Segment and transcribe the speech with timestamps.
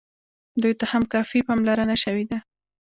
[0.61, 2.37] دوی ته هم کافي پاملرنه شوې ده.